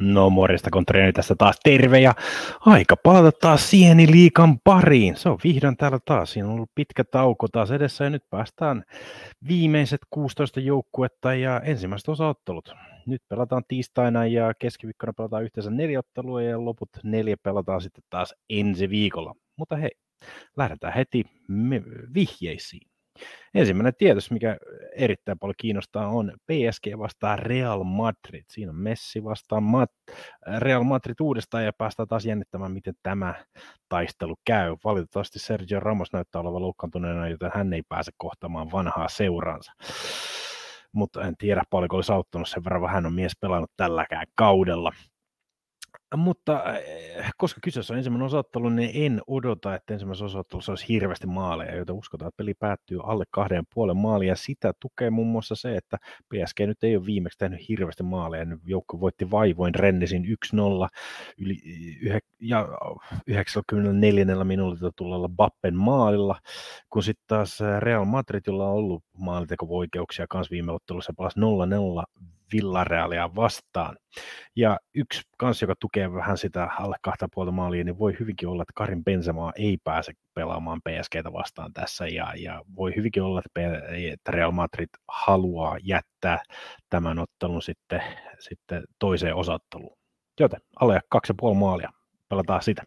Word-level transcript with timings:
No 0.00 0.30
morjesta, 0.30 0.70
kun 0.70 0.84
treeni 0.84 1.12
tässä 1.12 1.34
taas 1.38 1.56
terve 1.64 2.00
ja 2.00 2.14
aika 2.60 2.96
palata 2.96 3.32
taas 3.32 3.70
Sieni 3.70 4.10
liikan 4.10 4.58
pariin. 4.64 5.16
Se 5.16 5.28
on 5.28 5.38
vihdoin 5.44 5.76
täällä 5.76 5.98
taas. 6.04 6.32
Siinä 6.32 6.48
on 6.48 6.54
ollut 6.54 6.70
pitkä 6.74 7.04
tauko 7.04 7.48
taas 7.48 7.70
edessä 7.70 8.04
ja 8.04 8.10
nyt 8.10 8.22
päästään 8.30 8.84
viimeiset 9.48 10.00
16 10.10 10.60
joukkuetta 10.60 11.34
ja 11.34 11.60
ensimmäiset 11.60 12.08
osaottelut. 12.08 12.74
Nyt 13.06 13.22
pelataan 13.28 13.62
tiistaina 13.68 14.26
ja 14.26 14.54
keskiviikkona 14.58 15.12
pelataan 15.12 15.44
yhteensä 15.44 15.70
neljä 15.70 15.98
ottelua 15.98 16.42
ja 16.42 16.64
loput 16.64 16.90
neljä 17.02 17.36
pelataan 17.42 17.80
sitten 17.80 18.04
taas 18.10 18.34
ensi 18.50 18.90
viikolla. 18.90 19.34
Mutta 19.56 19.76
hei, 19.76 19.90
lähdetään 20.56 20.94
heti 20.94 21.24
vihjeisiin. 22.14 22.97
Ensimmäinen 23.54 23.92
tietos, 23.98 24.30
mikä 24.30 24.56
erittäin 24.96 25.38
paljon 25.38 25.54
kiinnostaa, 25.58 26.08
on 26.08 26.32
PSG 26.46 26.86
vastaan 26.98 27.38
Real 27.38 27.84
Madrid. 27.84 28.44
Siinä 28.50 28.70
on 28.70 28.76
Messi 28.76 29.24
vastaan 29.24 29.62
Mat- 29.62 30.14
Real 30.58 30.82
Madrid 30.82 31.14
uudestaan 31.20 31.64
ja 31.64 31.72
päästään 31.72 32.08
taas 32.08 32.24
jännittämään, 32.24 32.72
miten 32.72 32.94
tämä 33.02 33.34
taistelu 33.88 34.36
käy. 34.44 34.76
Valitettavasti 34.84 35.38
Sergio 35.38 35.80
Ramos 35.80 36.12
näyttää 36.12 36.40
olevan 36.40 36.62
loukkaantuneena, 36.62 37.28
joten 37.28 37.50
hän 37.54 37.72
ei 37.72 37.82
pääse 37.88 38.12
kohtaamaan 38.16 38.72
vanhaa 38.72 39.08
seuransa. 39.08 39.72
Mutta 40.92 41.22
en 41.22 41.34
tiedä 41.38 41.62
paljonko 41.70 41.96
olisi 41.96 42.12
auttanut 42.12 42.48
sen 42.48 42.64
verran, 42.64 42.90
hän 42.90 43.06
on 43.06 43.14
mies 43.14 43.32
pelannut 43.40 43.70
tälläkään 43.76 44.26
kaudella. 44.34 44.92
Mutta 46.16 46.78
eh, 46.78 47.30
koska 47.36 47.60
kyseessä 47.64 47.94
on 47.94 47.98
ensimmäinen 47.98 48.26
osaottelu, 48.26 48.68
niin 48.68 48.90
en 48.94 49.20
odota, 49.26 49.74
että 49.74 49.94
ensimmäisessä 49.94 50.24
osaottelussa 50.24 50.72
olisi 50.72 50.88
hirveästi 50.88 51.26
maaleja, 51.26 51.76
joita 51.76 51.92
uskotaan, 51.92 52.28
että 52.28 52.36
peli 52.36 52.54
päättyy 52.54 52.98
alle 53.02 53.24
kahden 53.30 53.64
puolen 53.74 53.96
maalia. 53.96 54.36
Sitä 54.36 54.72
tukee 54.80 55.10
muun 55.10 55.26
muassa 55.28 55.54
se, 55.54 55.76
että 55.76 55.96
PSG 56.28 56.60
nyt 56.60 56.84
ei 56.84 56.96
ole 56.96 57.06
viimeksi 57.06 57.38
tehnyt 57.38 57.68
hirveästi 57.68 58.02
maaleja. 58.02 58.46
Joukko 58.64 59.00
voitti 59.00 59.30
vaivoin 59.30 59.74
Rennesin 59.74 60.24
1-0 60.24 60.28
yli, 61.38 61.56
ja 62.40 62.68
94. 63.26 64.44
minuutilla 64.44 64.92
tulella 64.96 65.28
Bappen 65.28 65.74
maalilla, 65.74 66.40
kun 66.90 67.02
sitten 67.02 67.24
taas 67.26 67.58
Real 67.78 68.04
Madrid, 68.04 68.42
jolla 68.46 68.68
on 68.68 68.74
ollut 68.74 69.04
maalitekovoikeuksia 69.18 70.26
kans 70.30 70.50
viime 70.50 70.72
ottelussa, 70.72 71.12
palasi 71.16 71.40
0-0 71.40 71.42
Villarealia 72.52 73.34
vastaan. 73.34 73.96
Ja 74.56 74.78
yksi 74.94 75.22
kans, 75.38 75.62
joka 75.62 75.74
tukee 75.80 75.97
vähän 76.12 76.38
sitä 76.38 76.68
alle 76.78 76.96
kahta 77.02 77.28
puolta 77.34 77.52
maalia, 77.52 77.84
niin 77.84 77.98
voi 77.98 78.16
hyvinkin 78.20 78.48
olla, 78.48 78.62
että 78.62 78.72
Karin 78.74 79.04
Benzema 79.04 79.52
ei 79.56 79.78
pääse 79.84 80.12
pelaamaan 80.34 80.80
PSGtä 80.84 81.32
vastaan 81.32 81.72
tässä, 81.72 82.06
ja, 82.06 82.32
ja 82.36 82.62
voi 82.76 82.96
hyvinkin 82.96 83.22
olla, 83.22 83.42
että 84.12 84.32
Real 84.32 84.50
Madrid 84.50 84.88
haluaa 85.08 85.76
jättää 85.82 86.42
tämän 86.90 87.18
ottelun 87.18 87.62
sitten, 87.62 88.02
sitten 88.38 88.82
toiseen 88.98 89.34
osatteluun. 89.34 89.98
Joten 90.40 90.60
alle 90.80 91.00
kaksi 91.08 91.30
ja 91.30 91.34
puoli 91.38 91.56
maalia, 91.56 91.90
pelataan 92.28 92.62
sitä. 92.62 92.82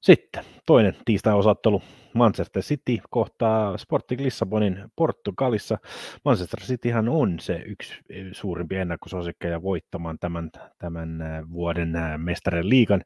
Sitten 0.00 0.44
toinen 0.66 0.96
tiistai-osattelu. 1.04 1.82
Manchester 2.14 2.62
City 2.62 2.98
kohtaa 3.10 3.76
Sporting 3.78 4.20
Lissabonin 4.20 4.84
Portugalissa. 4.96 5.78
Manchester 6.24 6.60
Cityhän 6.60 7.08
on 7.08 7.40
se 7.40 7.62
yksi 7.66 7.94
suurimpia 8.32 8.80
ennakkosuosikkeja 8.80 9.62
voittamaan 9.62 10.18
tämän, 10.18 10.50
tämän 10.78 11.22
äh, 11.22 11.50
vuoden 11.52 11.96
äh, 11.96 12.18
mestarien 12.18 12.68
liigan, 12.68 13.02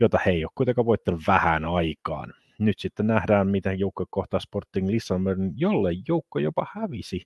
jota 0.00 0.18
he 0.26 0.30
ei 0.30 0.44
ole 0.44 0.52
kuitenkaan 0.54 0.86
voittanut 0.86 1.20
vähän 1.26 1.64
aikaan. 1.64 2.34
Nyt 2.58 2.78
sitten 2.78 3.06
nähdään, 3.06 3.48
miten 3.48 3.78
joukko 3.78 4.04
kohtaa 4.10 4.40
Sporting 4.40 4.88
Lissabonin, 4.88 5.52
jolle 5.56 5.90
joukko 6.08 6.38
jopa 6.38 6.66
hävisi 6.74 7.22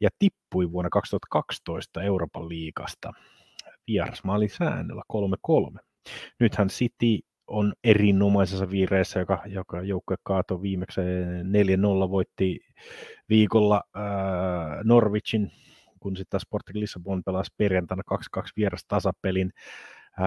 ja 0.00 0.10
tippui 0.18 0.72
vuonna 0.72 0.90
2012 0.90 2.02
Euroopan 2.02 2.48
liigasta 2.48 3.12
vierasmaalisäännöllä 3.86 5.02
3-3. 5.12 5.78
Nythän 6.40 6.68
City 6.68 7.18
on 7.46 7.72
erinomaisessa 7.84 8.70
viireessä, 8.70 9.20
joka, 9.20 9.42
joka 9.46 9.82
joukkue 9.82 10.16
kaatoi 10.22 10.62
viimeksi 10.62 11.00
4-0, 11.00 12.10
voitti 12.10 12.60
viikolla 13.28 13.82
äh, 13.96 14.02
Norwichin, 14.84 15.52
kun 16.00 16.16
sitten 16.16 16.40
Sporting 16.40 16.78
Lissabon 16.78 17.22
pelasi 17.24 17.54
perjantaina 17.56 18.02
2-2 18.38 18.42
vieras 18.56 18.84
tasapelin 18.88 19.52
äh, 20.20 20.26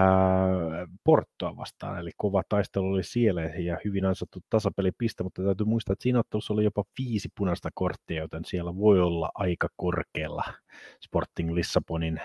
Portoa 1.04 1.56
vastaan, 1.56 1.98
eli 1.98 2.10
kova 2.16 2.42
taistelu 2.48 2.86
oli 2.86 3.02
siellä 3.02 3.42
ja 3.42 3.78
hyvin 3.84 4.04
ansattu 4.04 4.38
tasapelipiste, 4.50 5.22
mutta 5.22 5.42
täytyy 5.42 5.66
muistaa, 5.66 5.92
että 5.92 6.02
siinä 6.02 6.18
ottelussa 6.18 6.54
oli 6.54 6.64
jopa 6.64 6.84
viisi 6.98 7.28
punaista 7.38 7.68
korttia, 7.74 8.22
joten 8.22 8.44
siellä 8.44 8.76
voi 8.76 9.00
olla 9.00 9.30
aika 9.34 9.68
korkealla 9.76 10.44
Sporting 11.00 11.54
Lissabonin 11.54 12.20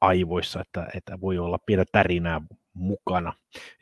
aivoissa, 0.00 0.60
että, 0.60 0.88
että 0.94 1.20
voi 1.20 1.38
olla 1.38 1.58
pientä 1.66 1.84
tärinää 1.92 2.40
mukana. 2.74 3.32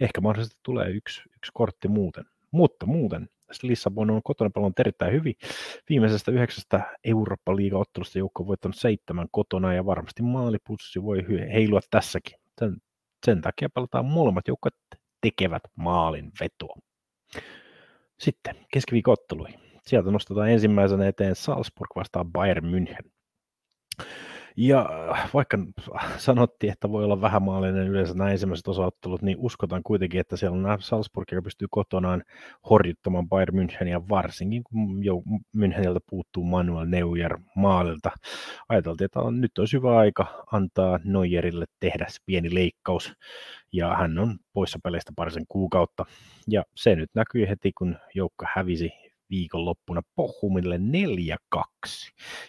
Ehkä 0.01 0.21
mahdollisesti 0.21 0.61
tulee 0.63 0.91
yksi, 0.91 1.23
yksi 1.37 1.51
kortti 1.55 1.89
muuten. 1.89 2.25
Mutta 2.51 2.87
muuten 2.87 3.29
Lissabon 3.63 4.11
on 4.11 4.23
kotona 4.25 4.51
pelannut 4.51 4.79
erittäin 4.79 5.13
hyvin. 5.13 5.35
Viimeisestä 5.89 6.31
yhdeksästä 6.31 6.97
Eurooppa-liiga-ottelusta 7.05 8.19
joukko 8.19 8.43
on 8.43 8.47
voittanut 8.47 8.77
seitsemän 8.77 9.29
kotona 9.31 9.75
ja 9.75 9.87
varmasti 9.87 10.23
maalipussi 10.23 11.03
voi 11.03 11.27
heilua 11.53 11.81
tässäkin. 11.91 12.39
Sen, 12.59 12.77
sen 13.27 13.41
takia 13.41 13.69
pelataan 13.75 14.05
molemmat 14.05 14.49
joukkueet 14.49 14.75
tekevät 15.21 15.63
maalin 15.77 16.33
vetoa. 16.41 16.77
Sitten 18.19 18.57
keskiviikon 18.73 19.17
Sieltä 19.87 20.11
nostetaan 20.11 20.51
ensimmäisenä 20.51 21.09
eteen 21.09 21.35
Salzburg 21.35 21.91
vastaan 21.97 22.33
Bayern 22.33 22.65
München. 22.65 23.11
Ja 24.57 24.91
vaikka 25.35 25.59
sanottiin, 26.17 26.73
että 26.73 26.91
voi 26.91 27.05
olla 27.05 27.21
vähämaallinen 27.21 27.89
yleensä 27.89 28.15
nämä 28.15 28.31
ensimmäiset 28.31 28.69
osaottelut, 28.69 29.23
niin 29.23 29.39
uskotaan 29.41 29.83
kuitenkin, 29.83 30.21
että 30.21 30.37
siellä 30.37 30.73
on 30.73 30.83
Salzburg, 30.83 31.33
joka 31.33 31.43
pystyy 31.43 31.69
kotonaan 31.71 32.23
horjuttamaan 32.71 33.29
Bayern 33.29 33.55
Müncheniä, 33.59 34.09
varsinkin 34.09 34.65
kun 34.65 35.05
jo 35.05 35.23
Müncheniltä 35.57 36.01
puuttuu 36.11 36.45
Manuel 36.45 36.87
Neuer 36.87 37.39
maalilta. 37.57 38.11
Ajateltiin, 38.69 39.05
että 39.05 39.21
on, 39.21 39.41
nyt 39.41 39.59
olisi 39.59 39.77
hyvä 39.77 39.99
aika 39.99 40.45
antaa 40.53 41.01
Neuerille 41.05 41.65
tehdä 41.81 42.07
pieni 42.27 42.55
leikkaus, 42.55 43.13
ja 43.73 43.97
hän 43.97 44.19
on 44.19 44.39
poissa 44.53 44.79
peleistä 44.83 45.13
parisen 45.17 45.45
kuukautta. 45.49 46.05
Ja 46.49 46.65
se 46.77 46.97
nyt 46.97 47.11
näkyy 47.15 47.49
heti, 47.49 47.73
kun 47.73 47.97
joukko 48.15 48.47
hävisi 48.55 48.93
viikonloppuna 49.33 50.03
Pohumille 50.15 50.81
4-2. 51.57 51.61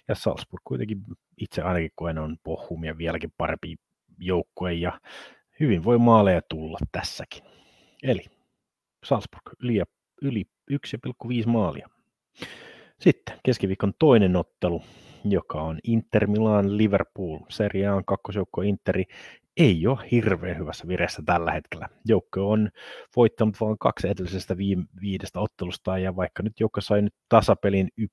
Ja 0.07 0.15
Salzburg 0.15 0.61
kuitenkin 0.63 1.03
itse 1.37 1.61
ainakin 1.61 1.91
koen 1.95 2.17
on 2.17 2.37
Pohumia 2.43 2.97
vieläkin 2.97 3.33
parempi 3.37 3.75
joukkue 4.17 4.73
ja 4.73 4.99
hyvin 5.59 5.83
voi 5.83 5.97
maaleja 5.97 6.41
tulla 6.49 6.77
tässäkin. 6.91 7.43
Eli 8.03 8.25
Salzburg 9.05 9.43
yli, 9.59 9.83
yli 10.21 10.43
1,5 10.71 11.47
maalia. 11.47 11.89
Sitten 12.99 13.39
keskiviikon 13.43 13.93
toinen 13.99 14.35
ottelu, 14.35 14.83
joka 15.25 15.61
on 15.61 15.79
Inter 15.83 16.27
Milan 16.27 16.77
Liverpool. 16.77 17.39
Serie 17.49 17.91
on 17.91 18.05
kakkosjoukko 18.05 18.61
Interi 18.61 19.03
ei 19.57 19.87
ole 19.87 20.07
hirveän 20.11 20.57
hyvässä 20.57 20.87
vireessä 20.87 21.21
tällä 21.25 21.51
hetkellä. 21.51 21.89
Joukko 22.05 22.51
on 22.51 22.69
voittanut 23.15 23.61
vain 23.61 23.77
kaksi 23.79 24.07
edellisestä 24.07 24.57
viidestä 25.01 25.39
ottelusta, 25.39 25.97
ja 25.97 26.15
vaikka 26.15 26.43
nyt 26.43 26.59
joukko 26.59 26.81
sai 26.81 27.01
nyt 27.01 27.13
tasapelin 27.29 27.89
1-1 28.01 28.05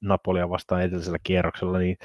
Napolia 0.00 0.50
vastaan 0.50 0.82
edellisellä 0.82 1.18
kierroksella, 1.22 1.78
niin 1.78 1.96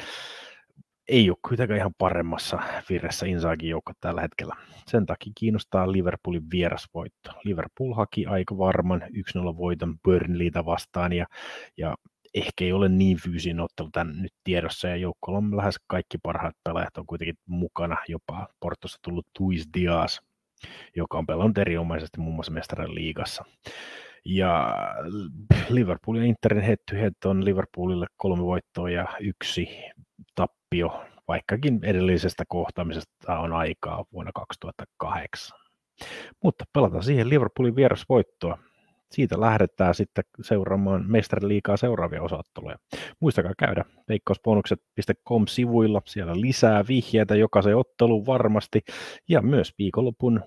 ei 1.07 1.29
ole 1.29 1.37
kuitenkaan 1.47 1.77
ihan 1.77 1.93
paremmassa 1.97 2.59
viressä 2.89 3.25
Insaagin 3.25 3.69
joukko 3.69 3.91
tällä 3.99 4.21
hetkellä. 4.21 4.55
Sen 4.87 5.05
takia 5.05 5.33
kiinnostaa 5.37 5.91
Liverpoolin 5.91 6.51
vierasvoitto. 6.51 7.31
Liverpool 7.43 7.93
haki 7.93 8.25
aika 8.25 8.57
varman 8.57 9.01
1-0 9.01 9.57
voiton 9.57 9.99
Burnleytä 10.03 10.65
vastaan 10.65 11.13
ja, 11.13 11.25
ja 11.77 11.95
ehkä 12.33 12.65
ei 12.65 12.73
ole 12.73 12.89
niin 12.89 13.17
fyysinen 13.17 13.59
ottelu 13.59 13.89
tämän 13.91 14.21
nyt 14.21 14.33
tiedossa, 14.43 14.87
ja 14.87 14.95
joukkoilla 14.95 15.37
on 15.37 15.57
lähes 15.57 15.75
kaikki 15.87 16.17
parhaat 16.23 16.55
pelaajat 16.63 16.97
on 16.97 17.05
kuitenkin 17.05 17.35
mukana, 17.45 17.97
jopa 18.07 18.47
Portossa 18.59 18.99
tullut 19.03 19.27
Tuis 19.37 19.69
Diaz, 19.73 20.19
joka 20.95 21.17
on 21.17 21.25
pelannut 21.25 21.57
erinomaisesti 21.57 22.19
muun 22.19 22.35
muassa 22.35 22.51
mestarien 22.51 22.95
liigassa. 22.95 23.43
Ja 24.25 24.75
Liverpool 25.69 26.15
ja 26.15 26.23
Interin 26.23 26.61
head 26.93 27.13
on 27.25 27.45
Liverpoolille 27.45 28.05
kolme 28.17 28.43
voittoa 28.43 28.89
ja 28.89 29.07
yksi 29.19 29.67
tappio, 30.35 31.03
vaikkakin 31.27 31.79
edellisestä 31.83 32.43
kohtaamisesta 32.47 33.39
on 33.39 33.53
aikaa 33.53 34.05
vuonna 34.13 34.31
2008. 34.35 35.59
Mutta 36.43 36.65
pelataan 36.73 37.03
siihen 37.03 37.29
Liverpoolin 37.29 37.75
vierasvoittoa 37.75 38.57
siitä 39.11 39.39
lähdetään 39.39 39.95
sitten 39.95 40.23
seuraamaan 40.41 41.11
mestariliikaa 41.11 41.77
seuraavia 41.77 42.21
osatteluja. 42.23 42.75
Muistakaa 43.19 43.53
käydä 43.57 43.85
veikkausbonukset.com-sivuilla, 44.09 46.01
siellä 46.05 46.41
lisää 46.41 46.83
vihjeitä 46.87 47.35
jokaisen 47.35 47.77
otteluun 47.77 48.25
varmasti, 48.25 48.81
ja 49.29 49.41
myös 49.41 49.73
viikonlopun 49.77 50.41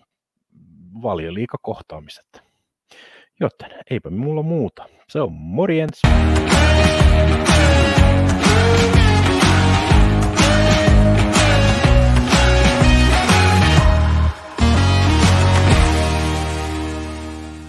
valioliikakohtaamiset. 1.02 2.42
Joten 3.40 3.70
eipä 3.90 4.10
mulla 4.10 4.42
muuta. 4.42 4.84
Se 5.08 5.20
on 5.20 5.32
morjens! 5.32 6.02